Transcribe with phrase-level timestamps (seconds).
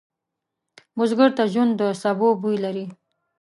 [0.97, 2.85] بزګر ته ژوند د سبو بوی لري